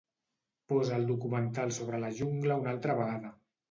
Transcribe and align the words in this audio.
Posa 0.73 0.95
el 1.01 1.05
documental 1.11 1.77
sobre 1.79 2.03
la 2.07 2.13
jungla 2.25 2.61
una 2.67 2.77
altra 2.77 3.01
vegada. 3.05 3.37